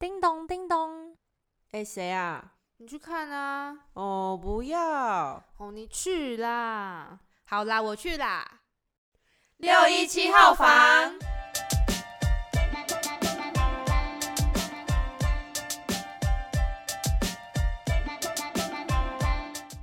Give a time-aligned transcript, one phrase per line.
[0.00, 1.14] 叮咚叮咚，
[1.72, 2.54] 哎，谁啊？
[2.78, 3.80] 你去看啊！
[3.92, 5.44] 哦，不要！
[5.58, 7.20] 哦，你去啦！
[7.44, 8.62] 好啦，我去啦。
[9.58, 11.12] 六一七号房，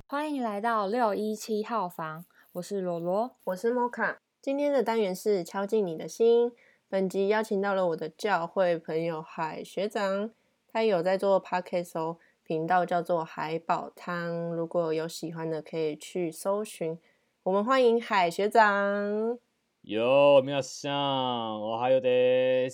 [0.08, 2.24] 欢迎来到六一七号房，
[2.54, 4.18] 我是罗罗，我是摩卡。
[4.42, 6.52] 今天的单元是敲进你的心。
[6.90, 10.30] 本集邀请到了我的教会朋友海学长，
[10.72, 14.56] 他有在做 podcast 哦，频道叫做海宝汤。
[14.56, 16.98] 如果有喜欢的，可以去搜寻。
[17.42, 19.38] 我们欢迎海学长。
[19.82, 22.08] 有没有像我还有的？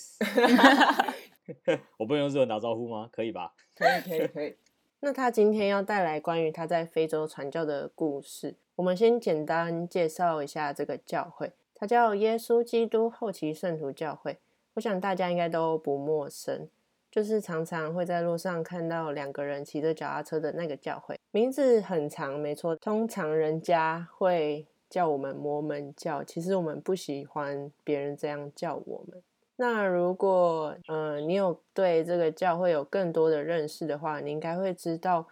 [1.99, 3.09] 我不能用日文打招呼吗？
[3.11, 3.53] 可以吧？
[3.75, 4.57] 可以，可以，可以。
[5.01, 8.55] 那他今天要带来关于他在非洲传教的故事。
[8.77, 14.39] 我们先简单介绍一下这个教会，它叫耶稣基督后期圣徒教会。
[14.75, 16.69] 我想大家应该都不陌生，
[17.11, 21.19] 就是常常会在路上看到两个人骑着脚踏车的那个教会。
[21.31, 29.23] 名字很长，没错，通常人家会叫我们摩门教，其实我们不喜欢别人这样叫我们。
[29.57, 35.29] 那如果呃，你有对这个教会有更多的认识的话，你应该会知道，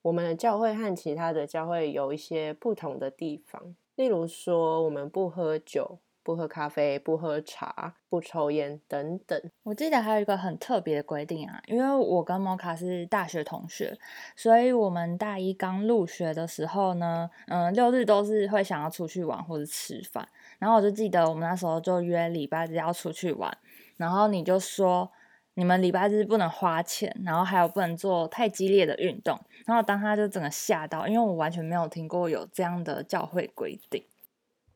[0.00, 3.74] 我们的教会和其他的教会有一些不同的地方。
[3.98, 9.50] 例如说，我们不喝酒、不喝咖啡、不喝茶、不抽烟等等。
[9.64, 13.98] 我记得还有一个很特别的规定啊，因为我跟摩卡是大学同学，
[14.36, 20.28] 所以我们大一刚入学的时候呢，嗯，六日都是会想要出去玩或者吃饭。
[20.60, 23.58] 然后我就记得我们那时候就约礼拜日要出去玩，
[23.96, 25.10] 然后你就说
[25.54, 29.40] 你们礼拜日不能花钱，然后还有不能做太激烈的运动。
[29.68, 34.02] 然后当他就整个吓到，因为我完全没有听过有这样的教会规定。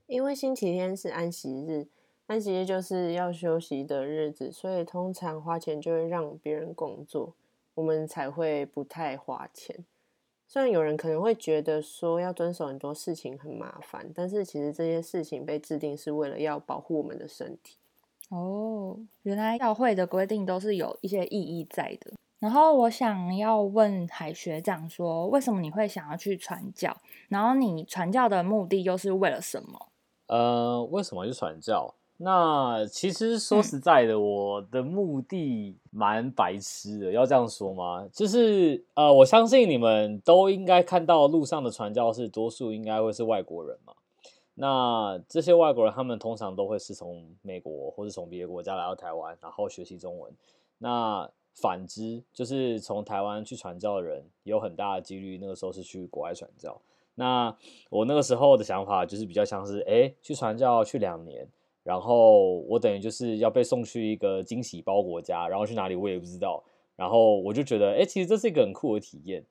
[0.07, 1.87] 因为星期天是安息日，
[2.27, 7.33] 安息日就是要休息的日子，所以通常花钱就会让别人工作，
[7.73, 9.83] 我们才会不太花钱。
[10.47, 17.79] 虽然有人可能会觉得说要遵守很多事情很麻烦，但是其实这些事情被制定是为了要保护我们的身体。
[18.29, 22.13] 哦，原来教会的规定都是有一些意义在的。
[22.43, 26.93] 然后我想要问海学长说，为什么你会想要去传教？
[27.29, 29.87] 然后你传教的目的又是为了什么？
[30.27, 31.95] 呃，为什么去传教？
[32.17, 38.09] 那其实说实在的，我的目的蛮白痴的，要这样说吗？
[38.13, 43.93] 就是呃，我相信你们都应该看到路上的传教士，多数应该会是外国人嘛。
[44.55, 50.33] 那这些外国人，他们通常都会是从美国或者从别的国家来到台湾，然后学习中文。
[50.79, 56.81] 那反之，就是从台湾去传教的人，有很大的几率那个时候是去国外传教。
[57.15, 57.57] 那
[57.91, 61.47] 我那个时候的想法就是比较像是，哎，去传教去两年。
[61.85, 66.63] 然后我等于就是要被送去一个惊喜包国家，然后去哪里我也不知道。
[66.95, 69.45] 然后我就觉得，哎，其实这是一个很酷的体验，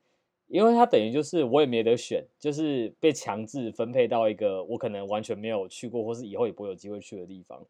[0.48, 7.62] 因为它等于就是我也没得选，就是被强制分配到一个我可能完全没有去过，或是以后也不会有机会去的地方，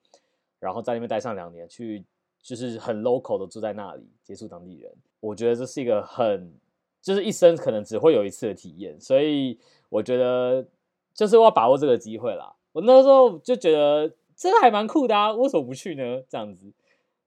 [0.60, 2.04] 然后在那边待上两年，去
[2.42, 4.92] 就是很 local 的住在那里，接触当地人。
[5.20, 6.54] 我觉得这是一个很
[7.02, 9.60] 就是一生可能只会有一次的体验，所以
[9.90, 10.66] 我觉得
[11.14, 12.56] 就是要把握这个机会啦。
[12.72, 14.14] 我那时候就觉得。
[14.34, 16.24] 这个还蛮酷的啊，为什么不去呢？
[16.28, 16.74] 这样子，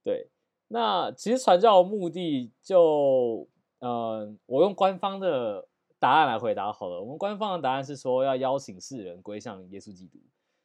[0.03, 0.27] 对，
[0.67, 3.47] 那其实传教的目的就，
[3.79, 5.65] 嗯，我用官方的
[6.01, 7.01] 答案来回答好了。
[7.01, 10.19] 我们官方的答案是说要邀请世人归向耶稣基督。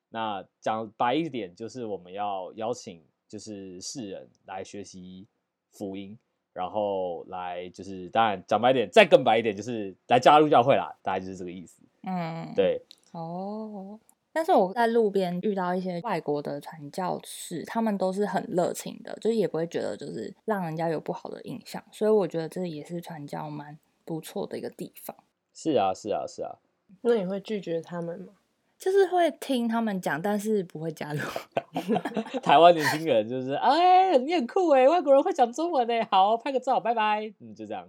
[0.09, 5.25] 那讲白一点，就是我们要邀请就是世人来学习
[5.71, 6.17] 福音，
[6.51, 10.93] 然后来就是当然讲白一点，再更白一点，就是来加入教会啦。
[11.01, 11.81] 大概就是这个意思。
[12.03, 12.81] 嗯，对。
[13.11, 13.97] 哦。
[14.31, 25.15] 但是我在路边遇到一些外国的传教士，他们都是很热情的，就是也不会觉得就是让人家有不好的印象，所以我觉得这也是传教蛮不错的一个地方。
[25.53, 26.57] 是啊，是啊，是啊。
[27.01, 28.33] 那你会拒绝他们吗？
[28.79, 31.19] 就是会听他们讲，但是不会加入。
[32.41, 37.31] 台湾年轻人就是哎，你很酷哎，外国人会讲中文哎，好，拍个照，拜拜。
[37.39, 37.87] 嗯，就这样，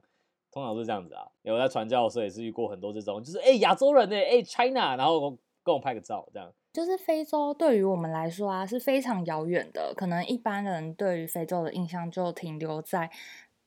[0.52, 1.26] 通常是这样子啊。
[1.42, 5.38] 因为我在传教的时候也是遇过很多这种，就是哎，亚洲人哎，哎，China，然后。
[5.62, 13.10] 跟我拍个照，这样就是非洲对于我们来说啊是非常遥远的，可能一般人对于非洲的印象就停留在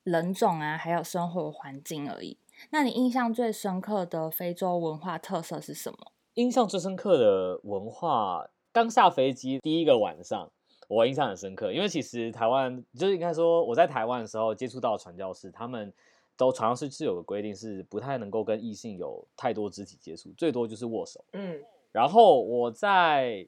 [0.04, 2.36] 人种啊，还有生活环境而已。
[2.72, 6.13] 那你印象最深刻的非洲文化特色是什么？
[6.36, 10.52] 印象最深刻的文化，刚下飞机第一个晚上，
[10.88, 15.94] 我印象很深刻，因为其实台湾就是应该说我在台湾的时候接触到传教士，他们
[16.36, 21.24] 都传教士是有个规定，是不太能够跟异性有太多肢体接触，最多就是握手。
[21.34, 21.62] 嗯。
[21.92, 23.48] 然后我在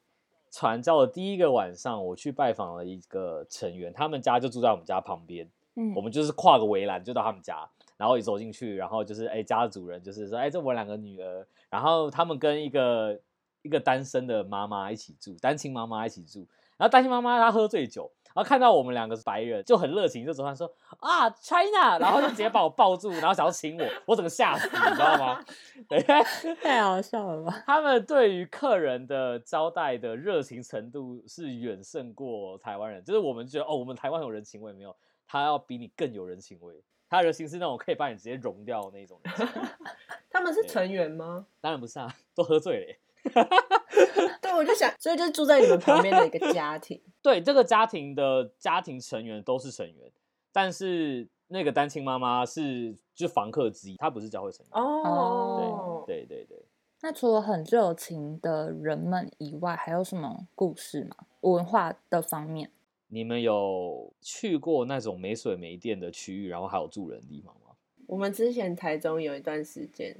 [0.52, 5.50] 传教的第一个晚上，我去拜访了一个成员，他们家就住在我们家旁边。
[5.78, 13.19] 嗯我们就是跨个围栏就到他们家，然后一走进去，然后就是哎家的主人就是说哎这我两个女儿，然后他们跟一个
[13.62, 16.47] 一个单身的妈妈一起住，单亲妈妈一起住，
[16.77, 20.69] 然后单亲妈妈她喝醉酒，然后看到我们两个是白人就很热情，就走上来说
[21.00, 25.44] 啊 China，然后就直接把我抱住，然后想要亲我，我整个吓死，你知道吗？
[25.88, 26.03] 对。
[26.62, 27.63] 太好笑了吧？
[27.65, 34.95] 他们对于客人的招待的热情程度是远胜过台湾人，就是我们觉得哦，我们台湾有人情味没有，
[35.25, 36.83] 他要比你更有人情味。
[37.16, 39.34] 他的人情是那种可以把你直接融掉的那种人。
[40.30, 41.46] 他们是成员吗？
[41.62, 43.00] 当然不是啊， 都喝醉了耶。
[44.42, 47.02] 对，我就想，所以就是住在你们旁边的一个家庭。
[47.22, 50.12] 对，这个家庭的家庭成员都是成员，
[50.52, 54.72] 但是那个单亲妈妈是就房客之一，她不是教会成员。
[54.74, 56.66] 哦，对对对对。
[57.02, 61.16] 那除了很热情的人们以外，还有什么故事吗？
[61.42, 62.70] 文化的方面？
[63.07, 67.75] 你们有去过那种没水没电的区域，然后还有住人的地方吗？
[68.07, 70.16] 我们之前台中有一段时间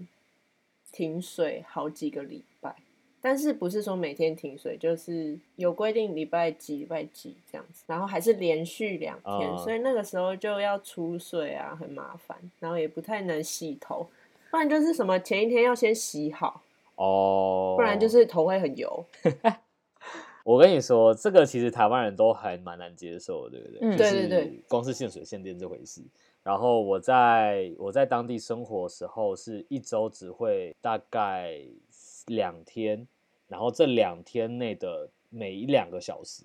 [0.92, 2.76] 停水好几个礼拜，
[3.22, 14.08] 但是不是说每天停水，就是有规定礼拜几礼拜几这样子，然后还是连续两天，啊所以那个时候就要出水啊，很麻烦，然后也不太能洗头，
[14.50, 16.62] 不然就是什么前一天要先洗好，
[16.96, 19.06] 哦，不然就是头会很油。
[20.46, 23.80] 我跟你说，这个其实台湾人都还蛮难接受的，对不对？
[23.82, 26.04] 嗯就是对对对光是限水限电这回事。
[26.44, 31.58] 然后我在我在当地生活的时候，是一周只会大概
[32.28, 33.08] 两天，
[33.48, 36.44] 然后这两天内的每一两个小时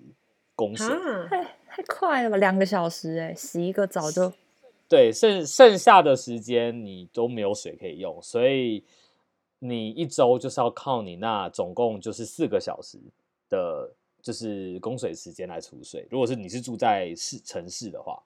[0.55, 4.33] 供水，啊，太太快了吧，两个小时哎，洗一个澡就
[4.89, 8.83] 对，剩剩下的时间你都没有水可以用，所以
[9.59, 12.97] 你一周就是要靠你那总共就是四个小时
[13.51, 13.93] 的，
[14.23, 16.07] 就是供水时间来储水。
[16.09, 18.23] 如果是你是住在市城市的话，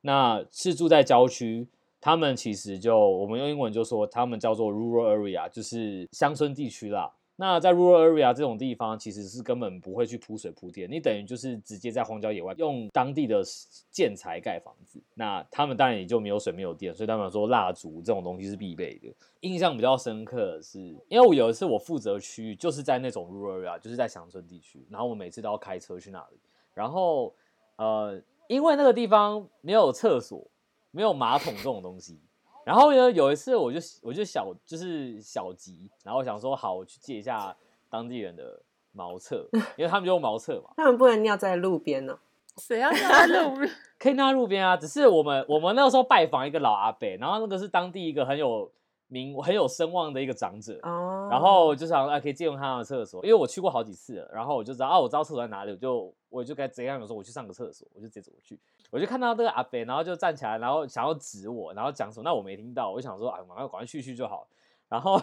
[0.00, 1.68] 那是住在郊区，
[2.00, 7.15] 他们其实就我们用英文就说他们叫做 rural area，就是乡村地区啦。
[7.38, 13.42] 那在 rural area 这种地方，其实是根本不会去铺水铺电，你等于就是直接在荒郊野外用当地的
[13.90, 14.98] 建材盖房子。
[15.12, 19.14] 那他们当然也就没有水没有电，所以他们说蜡烛这种东西是必备的。
[19.40, 26.38] 印象比较深刻的是，因为我有一次我负责区域就是在那种 rural area，就是在乡村地区，然后我每次都要开车去那里，
[26.72, 27.34] 然后
[27.76, 28.18] 呃，
[28.48, 30.50] 因为那个地方没有厕所，
[30.90, 32.18] 没有马桶这种东西。
[32.66, 37.56] 然后呢，有一次我就我就小就是小急，然后想说好，我去借一下
[37.88, 38.60] 当地人的
[38.90, 39.48] 茅厕，
[39.78, 42.18] 因为他们就用茅厕嘛，他们不能尿在路边哦。
[42.56, 43.70] 谁要尿在路边？
[44.00, 44.76] 可以尿在路边啊。
[44.76, 48.68] 只是我们我们那个时候拜访一个老阿伯，然后那个是当地一个很有
[49.08, 58.58] 名很有声望的一个长者，哦，然后我就想啊，可以借用他的厕所，因为我去过好几次了，然后我就知道啊，我知道厕所在哪里，我就我就该怎样的说，我去上个厕所，我就直接走过去，
[58.90, 64.48] 我就看到这个阿伯，然后就站起来，然后想要指我，然后讲什么，那我没听到，我就想说啊，赶快赶快去去就好，
[64.88, 65.20] 然后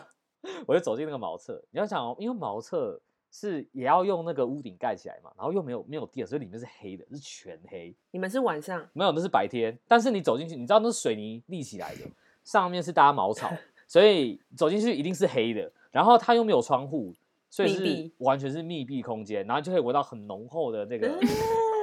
[0.65, 3.01] 我就走进那个茅厕，你要想哦，因为茅厕
[3.31, 8.87] 是也要用那个屋顶盖起来嘛，然后又没有没有电，所以里面是黑的，是全黑，你们是晚上？
[8.93, 9.77] 没有，那是白天。
[9.87, 12.01] 但是你走进去，你知道那是水泥立起来的，
[12.43, 13.49] 上面是搭茅草，
[13.87, 15.71] 所以走进去一定是黑的。
[15.91, 17.13] 然后它又没有窗户，
[17.49, 21.07] 所以是完全是密闭空间，然后就可以闻到很浓厚的那个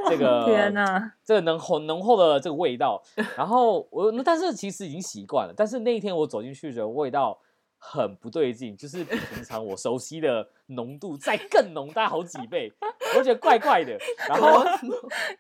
[0.09, 1.13] 这个天哪！
[1.25, 3.01] 这个浓很浓厚的这个味道。
[3.37, 5.55] 然后我，但是其实已经习惯了。
[5.57, 7.39] 但是那一天我走进去的味道
[7.79, 12.73] 很不对劲，就是比平常我熟悉的浓度再更浓，大概好几倍，
[13.17, 13.97] 我觉得怪怪的。
[14.29, 14.65] 然后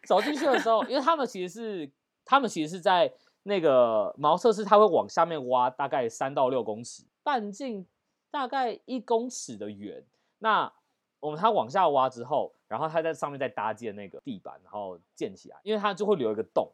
[0.06, 1.90] 走进去的时候，因为他们其实是
[2.24, 7.86] 他们其实是在那个茅厕是，它会往下面挖大概三到六公尺，半径
[8.30, 10.04] 大概一公尺的圆。
[10.38, 10.72] 那
[11.20, 16.70] 我们它往下挖之后，然后它在上面再搭建那个地板，然后建起来，因为它就会留一个洞。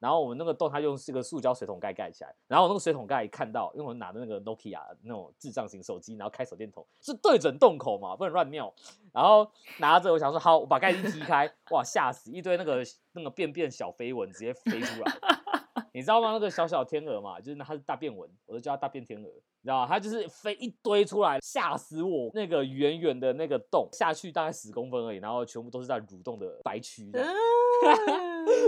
[0.00, 2.32] 然后我们那个洞，它用这个塑胶水桶盖盖起来。
[2.46, 8.72] 然后我那个水桶盖一看到，因为我拿的那个 Nokia 那种智障型手机，然后开手电筒是对准洞口嘛，不能乱尿。
[9.12, 15.12] 然后拿着，我想说好，我把盖子踢开，哇，吓死一堆那个那个便便小飞蚊直接飞出来。
[15.98, 16.30] 你知道吗？
[16.30, 19.86] 那个小小天鹅嘛，就是它是大便蚊，我就叫它大便天鹅，你知道吗？
[19.88, 22.30] 它就是飞一堆出来，吓死我！
[22.32, 27.10] 那个圆圆的那个洞下去大概十公分而已，然后全部都是在蠕动的白蛆。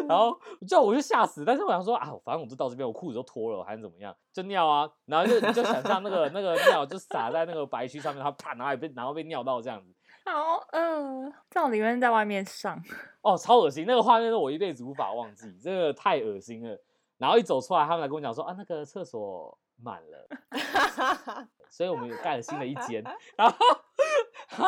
[0.08, 4.12] 然后就我就吓死，但是我想说啊，反正我都到这边，我裤子都脱了，还是怎么样？
[4.32, 9.94] 就尿啊，然后就你就想象那个那个尿就洒在那个白蛆上面，它啪，然后也被然后被尿到这样子，
[10.24, 12.82] 好，嗯，这种里面在外面上，
[13.22, 16.78] 哦，超恶心，那个画面是我一辈子无法忘记，这个太恶心了。
[17.20, 20.26] 然后一走出来，他们来跟我讲说啊，那个厕所满了，
[21.68, 23.04] 所以我们有盖了新的一间。
[23.36, 23.54] 然后
[24.48, 24.66] 哈，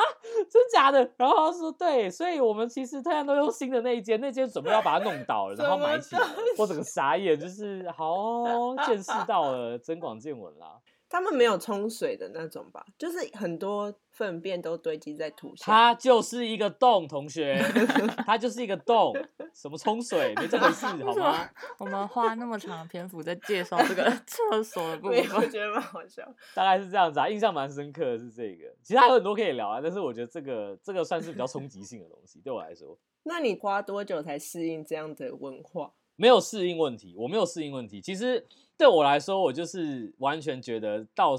[0.50, 1.10] 真假的？
[1.16, 6.20] 然后他说对，所以我们其实太阳都用新的那一间，那间准备要把它弄倒了，然后埋起来，
[6.58, 10.78] 我整个傻眼，就是好哦见识到了，增广见闻啦。
[11.12, 12.82] 他们没有冲水的那种吧？
[12.96, 15.64] 就是很多粪便都堆积在土下。
[15.66, 17.62] 它就是一个洞，同学，
[18.24, 19.12] 它就是一个洞，
[19.52, 21.50] 什么冲水没这回事，好吗？
[21.78, 25.50] 我们花那么长的篇幅在介绍这个 厕所的部没有，我分？
[25.50, 26.26] 觉得蛮好笑。
[26.54, 28.74] 大概是这样子啊，印象蛮深刻的是这个。
[28.82, 35.92] 其实还有很多可以聊啊，但是我觉得这个这个算是比较冲击性的东西，对我来说那你花多久才适应这样的文化？
[36.22, 38.00] 没有适应问题，我没有适应问题。
[38.00, 38.46] 其实
[38.78, 41.36] 对我来说，我就是完全觉得到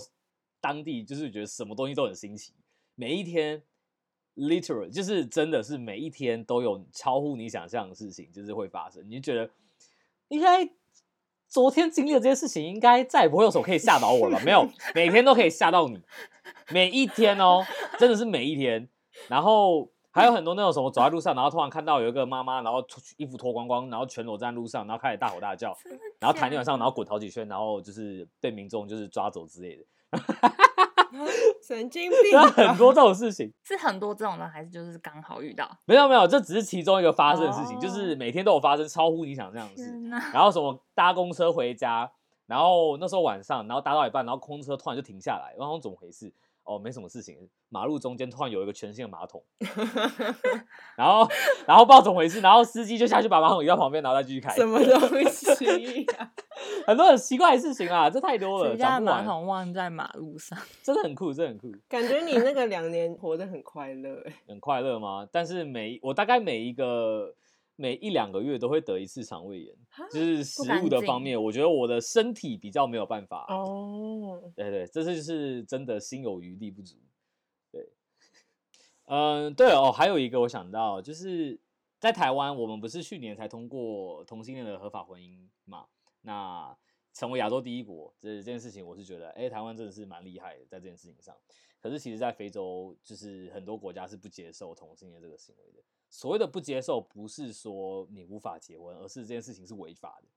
[0.60, 2.52] 当地就是觉得什么东西都很新奇，
[2.96, 3.64] 每一天
[4.36, 9.02] literal 就是真的是每一天都有超乎你想象的事情，就是会发生。
[9.10, 9.50] 你就觉得
[10.28, 10.70] 应该
[11.48, 14.38] 昨天经历的这些事情，应该再也不会有什么可以吓倒我了？
[14.44, 16.02] 没有，每天都可以吓到你，
[16.72, 17.66] 每一天哦，
[17.98, 18.90] 真的是每一天。
[19.30, 25.76] 然后还有很多那种什么走在路上，然后突然看到有一个妈妈，然后脱衣服脱光光，然后全裸站在路上，然后开始大吼大叫，
[26.20, 29.84] 然后弹地板上，然后滚好几圈，然后就是被民众就是抓走之类的
[31.62, 32.48] 神经病有吧！
[32.50, 33.54] 很多这种事情。
[33.64, 35.70] 是很多这种的，还是就是刚好遇到？
[35.86, 39.86] 没有没有，这只是其中一个发生的事情，就哦是每天都有发生超乎你想象的事。
[39.86, 40.32] 天哪！
[40.34, 42.12] 然后什么搭公车回家，
[42.48, 46.34] 然后那时候晚上，然后搭到一半，然后空车突然就停下来，然后怎么回事？
[46.64, 47.38] 哦，没什么事情，
[47.70, 49.44] 马路中间突然有一个全新的马桶，
[50.96, 51.28] 然后
[51.68, 54.54] 然后不知道怎么回事，然后司机就下去把马桶移到旁边，然后再继续开。
[54.56, 56.32] 什么东西呀、
[56.88, 60.58] 很多很奇怪的事情啊，这太多了，谁家的马桶忘在马路上？
[60.82, 65.28] 真的很酷，真的很酷，感觉你那个两年活得很快乐欸很快乐吗？
[65.32, 67.34] 但是每我大概每一个
[67.76, 69.76] 每一两个月都会得一次肠胃炎，
[70.12, 74.52] 就是食物的方面，我觉得我的身体比较没有办法哦。
[74.56, 76.96] 对对，这次就是真的心有余力不足。
[77.72, 77.90] 对，
[79.06, 81.60] 嗯，对哦，还有一个我想到，就是
[82.00, 85.88] 在台湾，我们不是去年才通过同性恋的合法婚姻嘛？
[86.22, 86.78] 那
[87.12, 91.36] 成为亚洲第一国，这这件事情，我是觉得，哎，台湾真的是蛮厉害的，在这件事情上。
[91.84, 95.84] 可是其实，在非洲，就是很多国家是不接受同性恋这个行为的。
[96.10, 100.30] 所谓的不接受，不是说你无法结婚，而是这件事情是违法的。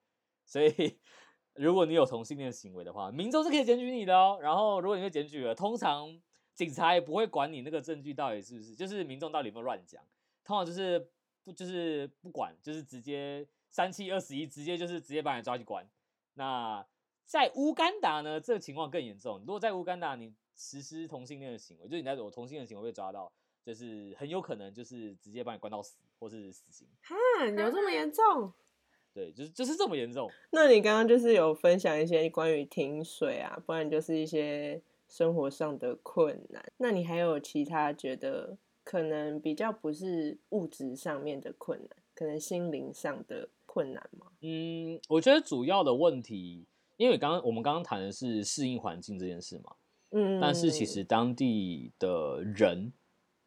[0.44, 0.98] 所以，
[1.54, 4.40] 如果你有同性恋行为的话，民众是可以检举你的哦。
[4.42, 6.20] 然后，如果你被检举了，通常
[6.52, 10.02] 警察也不会管你那个证据到底是不是，就是民众到底有没有乱讲，
[10.42, 11.08] 通常就是
[11.44, 15.88] 不就是不管，就是直接三七二十一，直接就是直接把你抓去关。
[16.34, 16.84] 那
[17.24, 19.38] 在乌干达呢，这个情况更严重。
[19.40, 23.30] 如果在乌干达你实施同性恋的行为，就是你在有同性恋行为被抓到，
[23.64, 26.88] 就是很有可能就是直接把你关到死，或是死刑。
[27.02, 27.14] 哈，
[27.46, 28.52] 有这么严重？
[29.14, 30.30] 对，就是就是这么严重。
[30.50, 36.72] 那你刚刚就是有分享一些关于停水啊，不然就是一些生活上的困难。
[36.76, 44.26] 那你还有其他觉得可能比较不是物质上面的困难，可能心灵上的困难吗？
[44.42, 46.66] 嗯，我觉得主要的问题，
[46.98, 49.74] 因为刚刚我们刚刚谈的是适应环境这件事嘛，
[50.10, 52.92] 嗯，但是其实当地的人，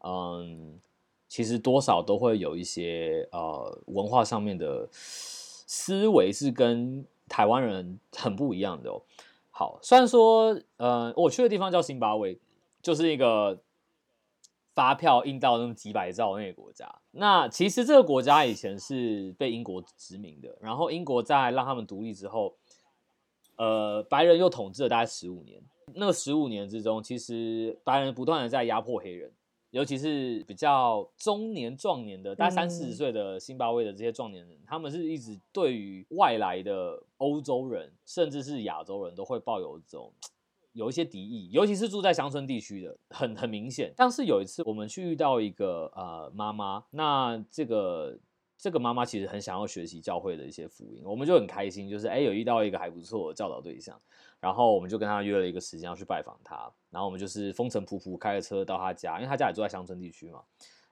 [0.03, 0.79] 嗯，
[1.27, 9.01] 其实多少都会有一些呃文化上面的思维是跟台湾人很不一样的哦。
[9.51, 12.39] 好，虽然说呃我去的地方叫辛巴威，
[12.81, 13.61] 就是一个
[14.75, 16.93] 发票印到那么几百兆那个国家。
[17.11, 22.55] 那其实这个国家以前是被英国殖民的，然后英国在让他们独立之后，
[23.55, 25.61] 呃，白人又统治了大概十五年。
[25.95, 29.31] 那十五年之中，其实白人不断的在压迫黑人，
[29.71, 40.11] 尤其是比较中年壮年的，大概三四十嗯岁的辛巴威的这些壮年人，他们是一直对于外来的欧洲人，甚至是亚洲人都会抱有这种
[40.73, 43.93] 有一些敌意，尤其是住在乡村地区的，很很明显。
[43.97, 48.17] 像是有一次我们去遇到一个呃妈妈，那这个
[48.59, 53.97] 这个妈妈其实很想要学习教会的一些福音，我们就很开心，就是哎有遇到一个还不错的教导对象，
[54.41, 60.41] 然后我们就跟他约了一个时间要去拜访他，然后我们就是风尘仆仆开着车到他家，因为他家也住在乡村地区嘛，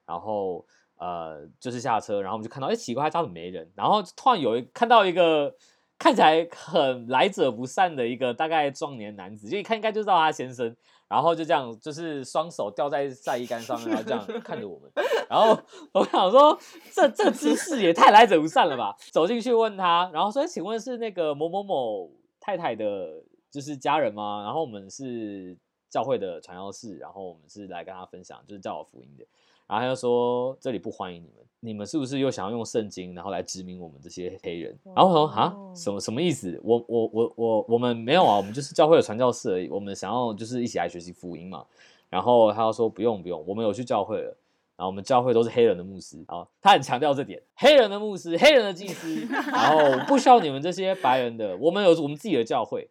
[0.06, 5.56] 然后呃就是下车，然后我们就看到哎奇怪他家怎么没人，然后突然有一看到一个。
[6.00, 10.76] 看起来很来者不善的一个大概壮年男子，就一看应该就知道他先生，
[11.08, 14.92] 然后就这样就是双手吊在晒衣杆上面，然后这样看着我们，
[15.30, 15.58] 然后
[15.94, 16.58] 我想说
[16.94, 18.96] 这这姿势也太来者不善了吧？
[19.12, 24.44] 走进去问他，然后说请问是那个某某某太太的，就是家人吗？
[24.44, 25.58] 然后我们是
[25.90, 29.26] 教会的传教士，然后我们是来跟他分享就是教我福音的，
[29.68, 34.78] 然后他就说这里不欢迎你们，你们是不是又想要用圣经然后来殖民我们这些黑人？
[34.96, 36.60] 然后我说啊哦什么什么意思？
[36.64, 41.66] 我我我我我们没有啊，我们就是教会的传教士而已，我们想要就是一起来学习福音嘛。
[42.10, 44.38] 然后他就说不用不用，我们有去教会了。
[44.78, 52.88] 然后我们教会都是黑人的牧师，然后他很强调这点，黑人的牧师、黑人的祭司，然后不需要你们这些白人的，我们有我们自己的教会。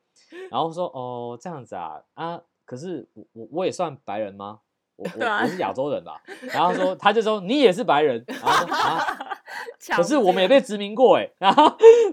[0.51, 4.59] 然后说哦这样子啊啊，可是我我我也算白人吗？
[4.97, 6.21] 我 我我是亚洲人吧？
[6.53, 8.99] 然后说他就说你也是白人，然后说啊，
[9.97, 11.65] 可是我们也被殖民过哎，然后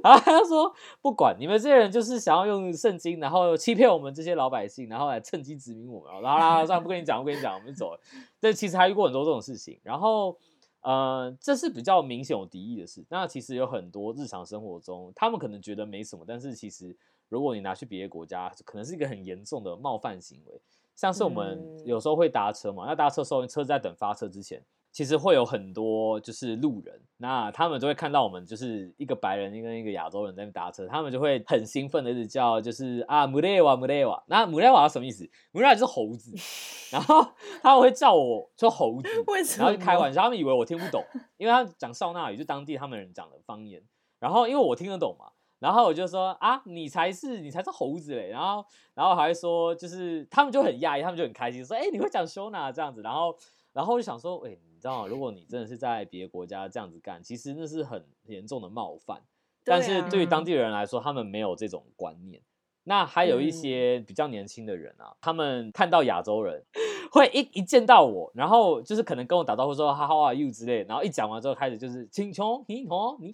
[0.03, 7.99] 然后他就说不管你们这些人就是想要用圣经，然后欺骗我们这些老百姓，然后来趁机殖民我们，然后啦，算了不跟你讲，不跟你讲，我们就走了。
[8.39, 10.37] 但其实还遇过很多这种事情，然后
[10.81, 13.05] 呃，这是比较明显有敌意的事。
[13.09, 16.93] 那其实有很多日常生活中，他们可能觉得没什么，但是其实
[17.29, 20.59] 如果你拿去别的国家，可能是一个很严重的冒犯行为。
[20.95, 35.27] 像是我们有时候会搭车嘛，那搭车时候车在等发车之前，其实会有很多就是路人，那他们就会看到我们就是一个白人跟一个亚洲人在那搭车，他们就会很兴奋的一直叫，就是啊穆雷瓦穆雷瓦，那穆雷瓦是什么意思？
[35.51, 36.31] 穆雷瓦就是猴子，
[36.93, 37.25] 然后
[37.61, 41.03] 他们会叫我说猴子，然后就开玩笑，他们以为我听不懂，
[41.37, 43.81] 因为他讲少纳语，就当地他们人讲的方言，
[44.19, 45.31] 然后因为我听得懂嘛。
[45.63, 48.27] 然后我就说啊，你才是你才是猴子嘞！
[48.27, 53.01] 然后然后还说，就是他们就很讶异，他们就很开心，说哎，你会讲 Shona 这样子。
[53.01, 53.33] 然后
[53.71, 59.21] 然后就想说，哎，你知道，如果你真的是在别的国家这样子干，其实那是很严重的冒犯。
[59.63, 62.41] 但是对于当地人来说，他们没有这种观念。
[62.83, 66.61] 那还有一些比较年轻的人啊，他们看到亚洲人，
[67.13, 73.33] 会一一见到我，然后就是可能跟我打招呼说 How are you 之类，然后一讲完之后开始就是请穷你好你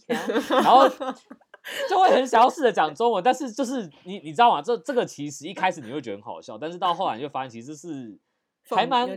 [0.61, 0.87] 好，然后。
[1.89, 4.61] 就会很想要试着讲中文，但是就是你你知道吗？
[4.61, 8.17] 这这个其实一开始你会觉得很好笑，但是到后来你就发现其实是
[8.69, 9.07] 还蛮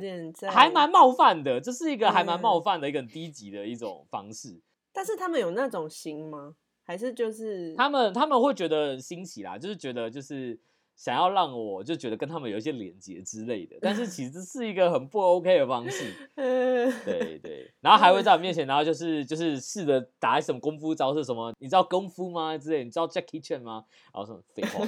[0.51, 4.61] 还蛮冒犯的，这是一个还蛮冒犯的一个低级的一种方式。
[4.93, 6.55] 但是他们有那种心吗？
[6.85, 10.59] 还是就是他们他们会觉得新奇啦，就是觉得就是。
[11.03, 16.15] 想要让我就觉得跟他们有一些连接之类的，但是 其实是一个很不 OK 的方式。
[16.37, 22.85] 对对，然后还会在我面前，然后就是就是试着打什么功夫招式，什么你知道功夫吗之类？
[22.85, 23.85] 你知道 Jackie Chan 吗？
[24.15, 24.87] 然后什么废话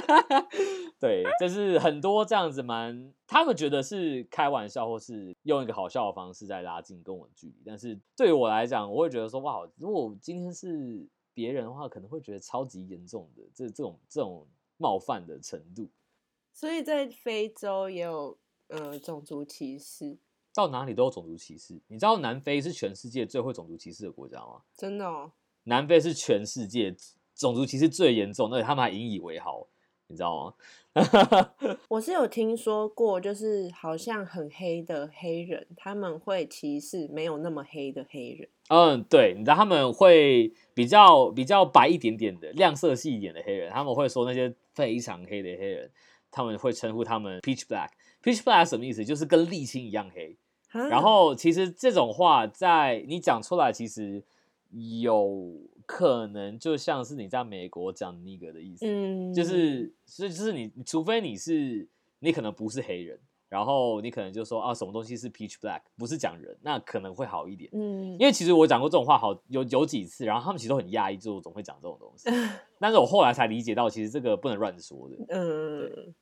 [0.98, 7.56] 对，就是很多这样子蛮，他们觉得是开玩笑，或是用一个好笑的方式在拉近跟我距离。
[7.66, 14.46] 但是对于我来讲，我会觉得说哇，如果今天是别人的话，可能会觉得超级严重的这这种这种。
[14.76, 15.88] 冒犯的程度，
[16.52, 20.18] 所以在非洲也有呃种族歧视，
[20.54, 21.80] 到哪里都有种族歧视。
[21.88, 24.62] 你知道南非是全世界最会种族歧视的国家吗？
[24.76, 25.32] 真的哦，
[25.64, 26.94] 南非是全世界
[27.34, 29.66] 种族歧视最严重，而且他们还引以为豪，
[30.08, 30.54] 你知道吗？
[31.88, 38.48] 我是有听说过，就是好像很黑的黑人，他们会歧视没有那么黑的黑人。
[38.68, 44.54] 嗯，对，你知道他们会比较比较白一点点的、亮色系一点的黑人，他们会说那些。
[44.74, 45.88] 非常黑的黑人，
[46.32, 47.90] 他们会称呼他们 “peach black”。
[48.24, 49.04] “peach black” 什么意思？
[49.04, 50.36] 就是跟沥青一样黑。
[50.90, 54.24] 然后，其实这种话在你讲出来，其实
[55.00, 55.52] 有
[55.86, 58.86] 可能就像是你在美国讲 “nigger” 的意思。
[58.86, 63.18] 嗯，就是，所以就是你，除非你是，你可能不是黑人。
[63.50, 67.70] 然后你可能就说啊，什么东西是 peach black，不是讲人，那可能会好一点。
[67.72, 72.28] 嗯，因为其实我讲过这种话好有有几次，然后他们其实都很讶异，就总会讲这种东西。
[72.80, 75.16] 但是我后来才理解到，其实这个不能乱说的。
[75.28, 76.14] 嗯，对，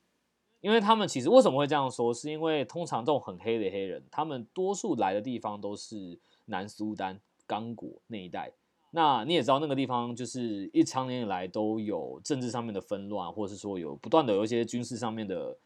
[0.61, 8.51] 因为他们其实为什么会这样说，是因为通常这种很黑的黑人，他们多数来的地方都是南苏丹、刚果那一带。
[8.91, 15.57] 那你也知道，那个地方就是一长年以来都有政治上面的纷乱，或者是说有不断的有一些军事上面的。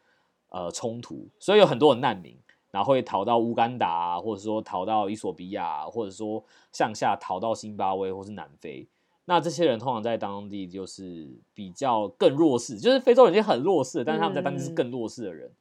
[0.49, 2.33] 呃，冲突，所以有很多的难民，
[2.71, 8.87] 然后会逃到乌干达，或者说逃到伊索比亚，或者说向下逃到津巴威或是南非。
[9.25, 15.51] 那这些人通常在当地就是比较更弱势，就是非洲人已经很弱势，但是他们在当地是更弱势的人，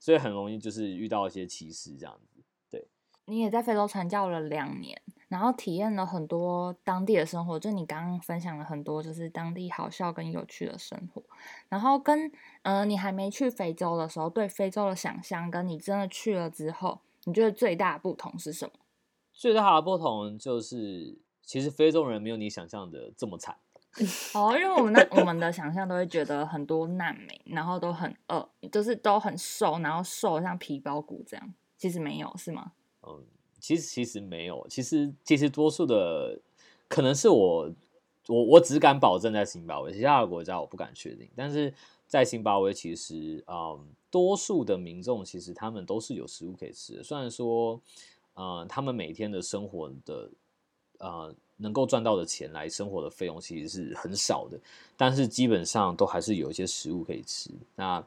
[0.00, 2.42] 所以很容易就是遇到一些歧视这样子。
[2.68, 2.88] 对，
[3.26, 5.00] 你也在非洲传教了两年。
[5.32, 11.22] 然后体验了很多当地的生活，就你刚刚分享了很多，就是当地好笑跟有趣的生活。
[11.70, 18.72] 然后跟呃，你还没去非洲的时候，对非洲的想象，跟你真的去了之后，你觉得最大的不同是什么？
[19.32, 23.56] 最大的不同就是，其实非洲人没有你想象的这么惨。
[24.36, 31.54] 哦，因为我们那我们的想象都会觉得很多难民，然后都很饿，就是都很瘦，然后瘦像皮包骨这样。
[31.78, 32.72] 其实没有，是吗？
[33.06, 33.24] 嗯。
[33.62, 36.36] 其实其实没有，其实其实多数的
[36.88, 37.72] 可能是我
[38.26, 41.28] 我我只敢保证在辛巴威，其他的国家我不敢确定。
[41.36, 41.72] 但是
[42.08, 47.04] 在辛巴威，其实嗯，多数的民众其实他们都是有食物可以吃的。
[47.04, 47.80] 虽然说，
[48.34, 50.30] 呃，他们每天的生活的
[50.98, 54.58] 呃能够赚到的钱来生活的费用其实是很少的，
[54.96, 57.48] 但是基本上都还是有一些食物可以吃。
[57.76, 58.04] 那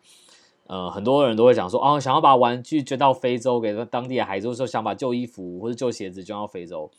[0.67, 6.89] 呃，很多人都会讲说，哦，想要把玩具捐到非洲给当地的孩子，或者说想把旧衣服或者旧鞋子捐到非洲，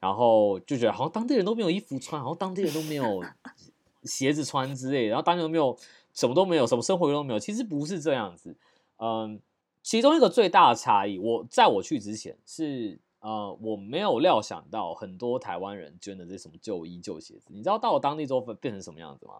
[0.00, 3.22] 然后就觉得好像当地人都没有衣服穿，好像当地人都没有
[4.04, 5.76] 鞋子穿之类的，然后当地人没有
[6.12, 7.38] 什么都没有，什么生活都没有。
[7.38, 8.56] 其实不是这样子，
[8.98, 9.40] 嗯，
[9.82, 13.00] 其中一个最大的差异，我在我去之前是。
[13.20, 19.32] 呃，我没有料想到很多台湾人捐的这什么旧衣旧鞋子，你知道到了当地之后变成什么样子吗？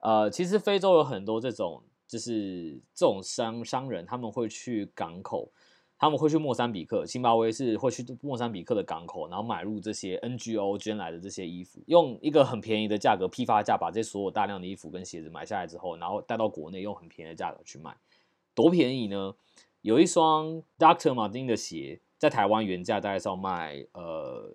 [0.00, 5.50] 呃，其实非洲有很多这种，就是这种商商人，他们会去港口，
[5.98, 17.96] 他们会去莫桑比克、辛巴威是会去莫桑比克的港口，然后买入这些 NGO 捐来的这些衣服，用一个很便宜的价格批发价把这所有大量的衣服跟鞋子买下来之后，然后带到国内用很便宜的价格去卖，
[18.54, 19.34] 多便宜呢？
[19.80, 22.00] 有一双 Doctor Martin 的鞋。
[22.18, 24.48] 在台湾原价大概是要卖呃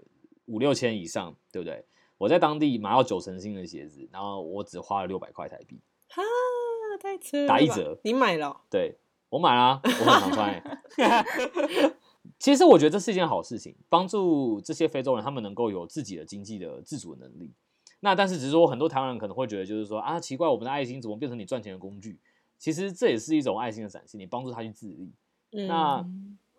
[0.46, 1.84] 五六千以上，对不对？
[2.18, 6.22] 我在当地买到九成新的鞋子，然后我只花了六百块台币，哈，
[6.98, 8.62] 太扯，打一折，你买了？
[8.70, 8.98] 对，
[9.30, 10.80] 我买了，我很常穿。
[12.40, 17.54] 其实我觉得这是一件好事情，帮助这些非洲人他们能够有自己的经济的自主能力。
[18.02, 22.20] 那但是只是说很多台湾人可能会觉得，就是说啊，奇怪，我们的爱心怎么变成你赚钱的工具？
[22.58, 25.12] 其实这也是一种爱心的展现，你帮助他去自立。
[25.68, 26.06] 那。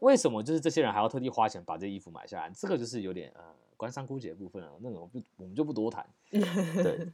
[0.01, 2.49] 为什么就是这些人还要特地花钱把这衣服买下来？
[2.55, 3.43] 这个就是有点呃
[3.77, 6.09] 官商勾结的部分啊，那种不我们就不多谈。
[6.31, 7.13] 对，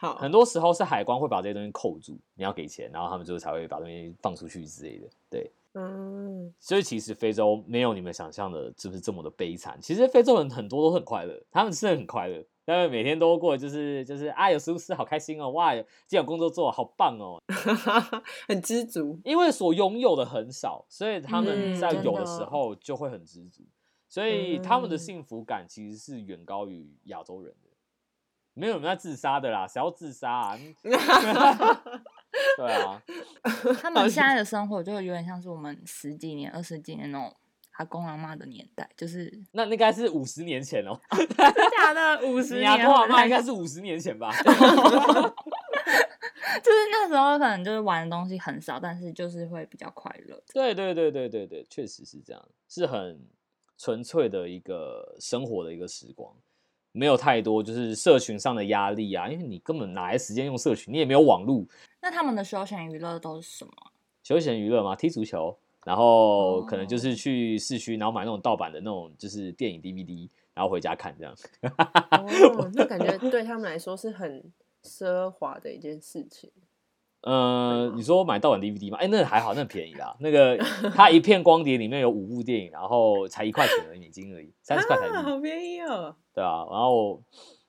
[0.00, 5.06] 好，很多时候是海关会把这些东西扣住，你要给钱，然后他们最后才会把东西放出去之类的。
[5.28, 9.78] 对，嗯，所以其实非洲没有你们想象的，是不是这么的悲惨？
[9.82, 12.42] 其实非洲人很多都很快乐，他们真的很快乐。
[12.64, 15.50] 他们每天都过，就是就是啊，有食物吃，好开心哦！
[15.50, 17.42] 哇，今天有工作做，好棒哦，
[18.48, 19.18] 很知足。
[19.24, 23.64] 因为所拥有的很少，所以他们在有的时候就会很知足，
[24.08, 27.69] 所以他们的幸福感其实是远高于亚洲人的。
[28.60, 30.58] 没有人在自杀的啦，谁要自杀啊？
[32.56, 33.02] 对啊，
[33.80, 37.34] 他们现在的生活就有点像是我们十几年、二十几年那种。
[37.74, 41.34] 阿公阿妈的年代，就是那应该是五十年前哦，真的
[41.78, 42.28] 假的？
[42.28, 44.30] 五十年，阿公阿妈应该是五十年前吧？
[44.42, 44.52] 就是
[46.92, 50.38] 那时候可能就是玩的东西很少，但是就是会比较快乐。
[50.52, 53.18] 对对对对对对，确实是这样，是很
[53.78, 56.36] 纯粹的一个生活的一个时光，
[56.92, 60.92] 没有太多就是社群上的压力啊，因为你根本哪来时间用社群？
[60.92, 61.64] 你也没有网络。
[62.02, 63.72] 那他们的休闲娱乐都是什么？
[64.22, 64.96] 休闲娱乐嘛？
[64.96, 65.56] 踢足球。
[65.82, 71.34] 然后可能就是去市区，然后买那种盗版的那种，就是电影 DVD，然后回家看这样。
[71.62, 74.44] 哦，那感觉对他们来说是很
[74.84, 76.52] 奢华的一件事情。
[77.22, 78.98] 呃，你说买盗版 DVD 吗？
[78.98, 80.16] 哎，那还好，那便宜啦。
[80.20, 80.56] 那个
[80.94, 86.14] 它一片光碟里面有五部电影，然后才一块钱而已，美金而已，三十块台币，好便宜哦。
[86.34, 87.22] 对啊，然后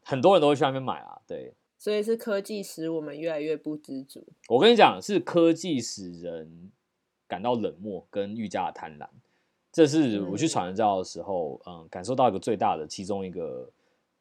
[0.04, 1.20] 很多人都会去那边买啊。
[1.28, 4.26] 对，所以是科技使我们越来越不知足。
[4.48, 6.72] 我跟你讲，是科技使人。
[7.28, 9.08] 感到冷漠跟愈加的贪婪，
[9.72, 13.72] 这是我去传教的时候，嗯，感受到一个最大的其中一个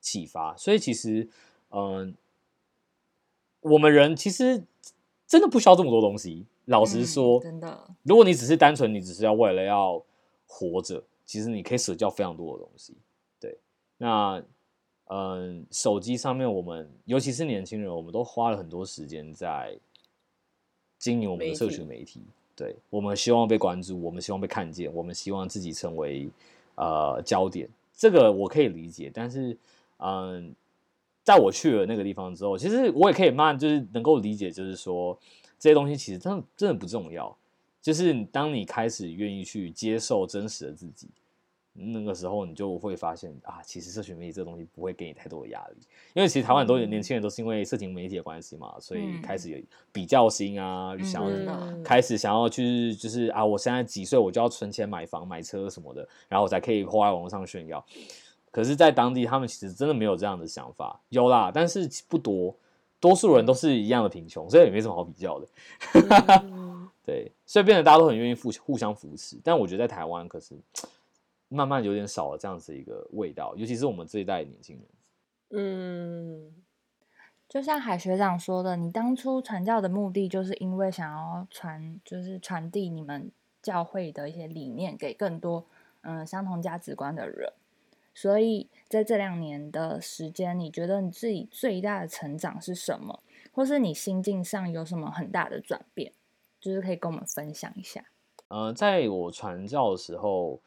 [0.00, 0.56] 启发。
[0.56, 1.28] 所以其实，
[1.70, 2.14] 嗯，
[3.62, 4.62] 我们人其实
[5.30, 6.44] 真的不需要这么多东西。
[6.64, 10.02] 老实说，真的，如果你只是单纯，你只是要为了要
[10.48, 12.96] 活着，其实你可以舍掉非常多的东西。
[13.38, 13.56] 对，
[13.96, 14.42] 那
[15.06, 19.78] 嗯，手机上面，我们尤其是年轻人，我们都花了很多时间在
[20.98, 22.22] 经营我们的社群媒体。
[22.56, 26.28] 对我们希望被关注，我们希望被看见，我们希望自己成为
[26.74, 27.68] 呃焦点。
[27.96, 29.56] 这个我可以理解，但是
[29.98, 30.52] 嗯，
[31.30, 35.18] 在我去了那个地方之后，其实我也可以慢慢就是能够理解，就是说
[35.58, 37.36] 这些东西其实真的真的不重要。
[37.80, 41.08] 就是当你开始愿意去接受真实的自己。
[41.72, 45.76] 那个时候你就会发现啊，其实社群媒体这东西不会给你太多的压力，
[46.14, 49.56] 因为其实台湾很多年轻人都是因为社群媒体的关系嘛，所以开始有
[49.92, 57.82] 比较心啊，想要开始想要去就是啊，我现在几岁我就要存钱买房买车什么的，然后我才可以花在网络上炫耀。
[58.50, 62.56] 可是，在当地他们其实真的没有这样的想法，有啦，但是不多，
[63.00, 65.48] 多数人都是一样的贫穷，所以也没什么好比较的。
[67.04, 70.56] 对，所以变得大家都很愿意互互相扶持，但我觉得在台湾可是。
[71.52, 74.86] 慢慢有点少了这样子一个味道，尤其是我们这一代年轻人。
[75.50, 76.54] 嗯，
[77.48, 85.66] 就像海学长说的，你当初传教的目的，就是因为想要传，就是传递你们教会的一些理念给更多
[86.02, 87.52] 嗯相同价值观的人。
[88.20, 96.12] 所以在这两年的时间，你觉得你自己最大的成长是什么，或是你心境上有什么很大的转变，
[96.60, 98.04] 就是可以跟我们分享一下。
[98.48, 100.60] 呃，在我传教的时候。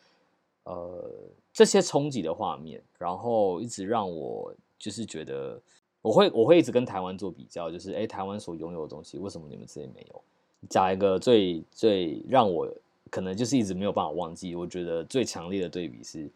[0.66, 1.12] 呃，
[1.52, 5.62] 这些冲击的画面，然后一直让我就是觉得，
[6.02, 10.24] 我会我会一直跟台湾做比较，就是哎，台湾所拥有的东西，为什么你们这里没有？
[10.70, 12.74] 讲一个最最让我
[13.12, 16.32] 可能就是一直没有办法忘记，我觉得最强烈的对比是，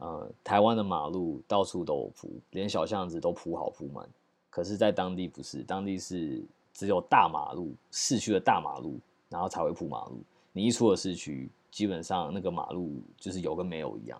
[0.00, 4.08] 呃，台湾的马路到处都有铺，连小巷子都铺好铺满，
[4.48, 10.18] 可是，在当地不是，当地是只有大马路，市区的大马路，然后才会铺马路。
[10.52, 14.18] 你一出了市区，基本上那个马路就是有跟没有一样。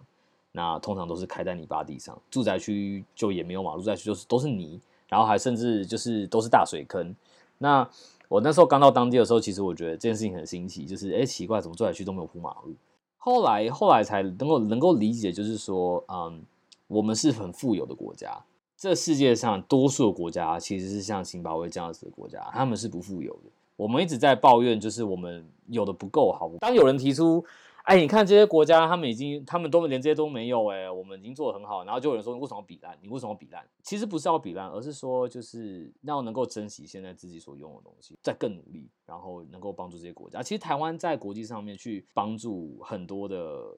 [0.52, 7.16] 那通常都是开在泥巴地上，住宅区就也没有马路，住宅区就是都是泥，然后还甚至就是都是大水坑。
[7.56, 7.88] 那
[8.28, 12.74] 我那时候刚到当地的时候，其实我觉得这件事情很新奇，就是哎奇怪，怎么住宅区都没有铺马路？
[13.22, 16.42] 后来后来才能够能够理解，就是说，嗯，
[16.88, 18.42] 我们是很富有的国家，
[18.78, 23.50] 这世界上多数的国家其实是像津巴威这样子的国家，他们是不富有的。
[23.76, 26.50] 我们一直在抱怨，就是我们有的不够好。
[26.60, 27.44] 当有人提出，
[27.90, 31.82] 哎，你看这些国家，他们已经，他们都连这些都没有，哎，我们已经做的很好。
[31.82, 32.96] 然后就有人说，为什么比烂？
[33.02, 33.66] 你为什么比烂？
[33.82, 40.40] 其实不是要比烂，而是说，就是要能够珍惜现在自己所拥有的东西，再更努力，然后能够帮助这些国家。
[40.40, 43.76] 其实台湾在国际上面去帮助很多的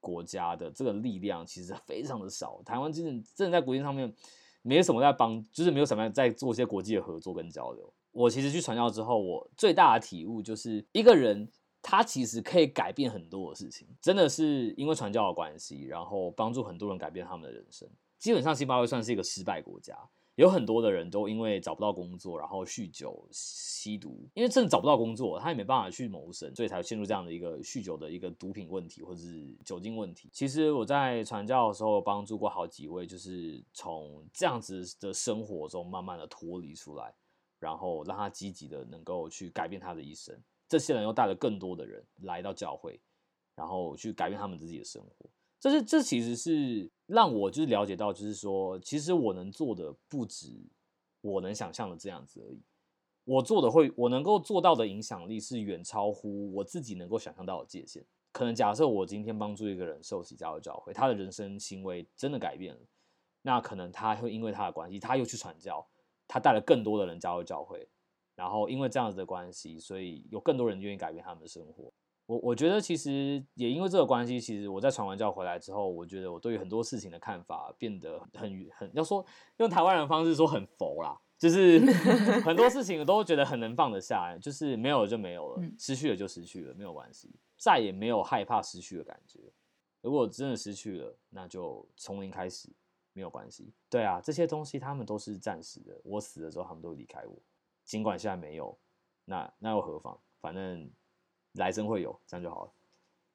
[0.00, 2.62] 国家的这个力量，其实非常的少。
[2.64, 4.10] 台湾真的真的在国际上面
[4.62, 7.92] 没有什么在帮，就是没有什么在做一些国际的合作跟交流。
[8.12, 11.50] 我其实去传教之后，我最大的体悟就是一个人
[11.82, 17.88] 他其实可以改变很多的事情，真的是因为传教的关系，然后帮助很多人改变他们的人生。
[18.18, 19.98] 基本上，津巴威算是一个失败国家，
[20.36, 30.30] 有很多的人都因为找不到工作，然后酗酒、吸毒，因为真的找不到工作，他也没办法去谋生，所以才陷入这样的一个酗酒的一个毒品问题或者是酒精问题。
[30.32, 37.12] 其实我在传教的时候，帮助过好几位，就是从这样子的生活中慢慢的脱离出来。
[37.58, 40.36] 然后让他积极的能够去改变他的一生，
[40.72, 42.98] 这些人又带了更多的人来到教会，
[43.54, 45.28] 然后去改变他们自己的生活。
[45.60, 50.66] 这是这其实是让我就是了解到，就是说，其实我能做的不止
[51.20, 52.62] 我能想象的这样子而已。
[53.24, 58.02] 我做的会，我能够做到的影响力是远超乎我自己能够想象到的界限。
[58.32, 62.80] 可能假设我今天帮助一个人受洗加入教会，他的人生行为真的改变了，
[63.42, 65.86] 那可能他会因为他的关系，他又去传教。
[66.26, 67.86] 他带了更多的人加入教会，
[68.34, 71.92] 然后因为这样子的关系，所以有更多人愿意改变他们的生活。
[72.26, 79.24] 我我觉得其实也因为这个关系，其实我在传完教回来之后，我觉得我对于很多事情的看法变得很很要说
[79.58, 81.80] 用台湾人的方式说很佛啦，就是
[82.42, 89.40] 很多事情我都觉得很能放得下，就是没有了就没有了，失去了就失去了，没有关系，再也没有害怕失去的感觉。
[90.00, 92.68] 如果真的失去了，那就从零开始。
[93.14, 96.00] 没有关系，对啊，这些东西他们都是暂时的。
[96.02, 97.36] 我死了之后，他们都离开我。
[97.84, 98.78] 尽管现在没有，
[99.24, 100.18] 那那又何妨？
[100.40, 100.90] 反正
[101.52, 102.72] 来生会有，这样就好了。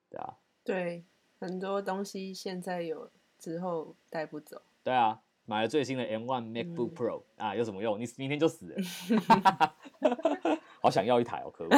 [0.09, 1.05] 对啊，对，
[1.39, 4.61] 很多东西现在有，之后带不走。
[4.83, 7.99] 对啊，买了最新的 M1 MacBook Pro 啊，有什么用？
[7.99, 8.75] 你明天就死了。
[10.81, 11.69] 好想要一台哦，可恶。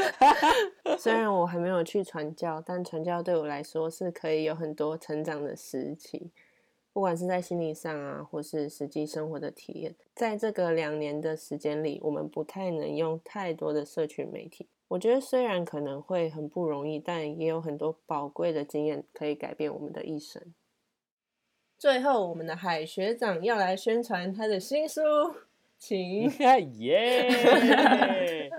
[0.98, 6.30] 虽然我还没有去传教，但传教对我来说是可以有很多成长的时期。
[7.00, 14.68] 不管是在心理上啊，或是实际生活的体验，在这个两年的时间里，我们不太能用太多的社群媒体。
[14.86, 20.52] 我觉得虽然可能会很不容易，但也有很多宝贵的经验可以改变我们的一生。
[21.78, 25.00] 最后，我们的海学长要来宣传他的新书，
[25.78, 26.30] 请
[26.76, 28.50] 耶。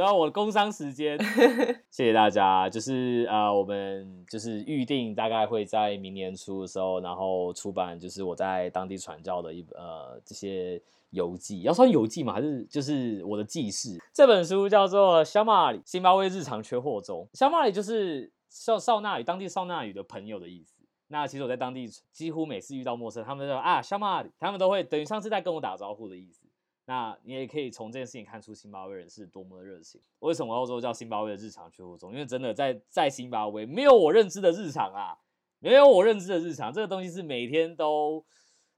[0.00, 1.18] 知道我的工商时间，
[1.92, 2.70] 谢谢大家。
[2.70, 13.98] 就是呃，我们就是预定大概会在明年初的时候，然后出版，就是我在当地传教的一呃这些游记，要算游记嘛，还是就是我的记事。
[14.14, 20.80] 这本书叫做《小马里辛巴威日常缺货中》，小马里就是少少纳语，当地少纳语的朋友的意思。
[21.08, 26.46] 那其实我在当地几乎每次遇到陌生，他们说啊小马里，他们都会等于上次在跟我打招呼的意思。
[26.90, 30.00] 那你也可以从这件事情看出辛巴威人是多么的热情。
[30.18, 32.10] 为什么澳洲叫辛巴威的日常缺货中？
[32.10, 35.16] 因为真的在在辛巴威没有我认知的日常啊，
[35.60, 38.26] 没有我认知的日常，这个东西是每天都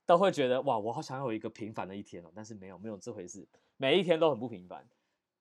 [0.05, 2.31] 都会觉得哇，我好想有一个平凡的一天哦。
[2.35, 3.49] 但是没有没有这回事，
[3.79, 4.87] 每一天都很不平凡。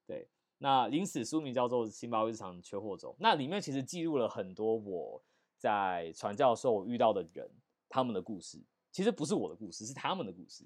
[0.08, 0.30] 对，
[0.60, 5.22] 那因此书名叫做《新巴威日常缺货中》，那里面其实记录了很多我
[5.58, 7.52] 在传教时候遇到的人
[7.90, 8.58] 他们的故事，
[8.94, 10.64] 其实不是我的故事，是他们的故事。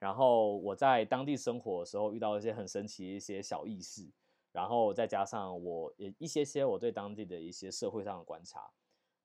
[0.00, 4.10] 然后我在当地生活的时候遇到一些很神奇的一些小意识，
[4.50, 8.68] 然后再加上我也一些些我对当地的一些社会上的观察，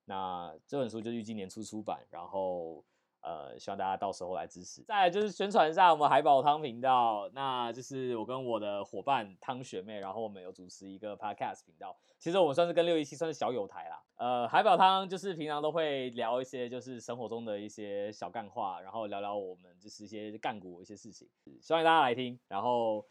[0.04, 2.84] 那这本书就预计年初出版，然后。
[3.26, 4.82] 呃，希望大家到时候来支持。
[4.82, 11.96] 再来就是宣传一下我们海宝汤频道，那就是我跟我的伙伴汤学妹，然后我们有主持一个 podcast 频道。
[12.20, 14.00] 其实我们算是跟六一七算是小友台啦。
[14.14, 21.28] 呃，海宝汤就是平常都会聊一些就是生活中的一些小干话，然后聊聊我们就是一些干股一些事情，
[21.60, 22.38] 希望大家来听。
[22.46, 23.04] 然后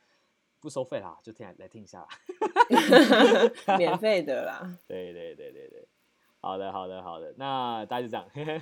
[0.61, 2.07] 不收费啦，就听来来听一下啦。
[3.77, 4.79] 免费的啦。
[4.87, 5.87] 对对对对对，
[6.39, 8.61] 好的好的好的，那大家就这样。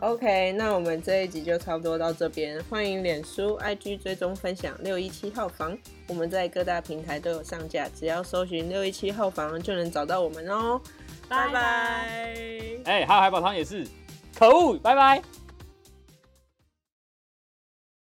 [0.00, 2.62] OK，那我们这一集就差不多到这边。
[2.70, 10.80] 欢迎脸书、IG 追踪分享六一七号房，我们在各大平台都有上架，只要搜寻六一七号房就能找到我们哦。
[11.28, 11.60] 拜拜。
[12.84, 13.84] 哎、还有海宝汤也是，
[14.38, 15.20] 可恶，拜拜。